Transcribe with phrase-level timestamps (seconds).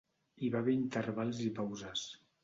[0.45, 2.07] Hi va haver intervals i pauses.